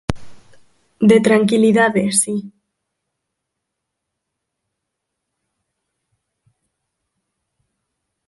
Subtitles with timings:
[1.09, 2.35] De tranquilidade, si.